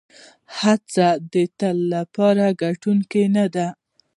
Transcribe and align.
هېڅوک 0.59 1.17
د 1.33 1.35
تل 1.59 1.77
لپاره 1.93 2.45
ګټونکی 2.61 3.23
نه 3.35 3.45
دی. 3.53 3.67